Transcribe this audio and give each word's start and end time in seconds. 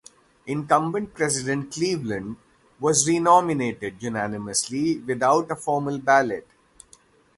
Incumbent 0.47 1.13
President 1.13 1.69
Cleveland 1.71 2.37
was 2.79 3.07
re-nominated 3.07 4.01
unanimously 4.01 4.97
without 4.97 5.51
a 5.51 5.55
formal 5.55 5.99
ballot. 5.99 6.47